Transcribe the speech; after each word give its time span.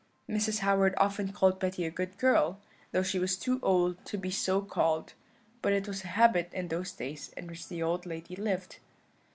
"Mrs. 0.27 0.61
Howard 0.61 0.95
often 0.97 1.31
called 1.31 1.59
Betty 1.59 1.85
a 1.85 1.91
good 1.91 2.17
girl, 2.17 2.59
though 2.91 3.03
she 3.03 3.19
was 3.19 3.37
too 3.37 3.59
old 3.61 4.03
to 4.07 4.17
be 4.17 4.31
so 4.31 4.59
called; 4.59 5.13
but 5.61 5.73
it 5.73 5.87
was 5.87 6.03
a 6.03 6.07
habit 6.17 6.49
in 6.53 6.69
those 6.69 6.91
days 6.91 7.29
in 7.37 7.45
which 7.45 7.67
the 7.67 7.83
old 7.83 8.07
lady 8.07 8.35
lived. 8.35 8.77